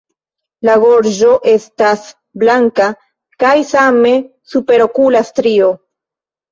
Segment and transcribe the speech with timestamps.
[0.69, 2.09] La gorĝo estas
[2.45, 2.89] blanka
[3.45, 4.19] kaj same
[4.57, 5.75] superokula strio.